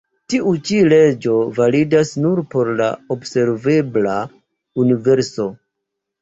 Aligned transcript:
Tiu-ĉi 0.33 0.77
leĝo 0.93 1.35
validas 1.57 2.13
nur 2.23 2.41
por 2.55 2.71
la 2.79 2.87
observebla 3.17 4.17
universo. 4.87 5.49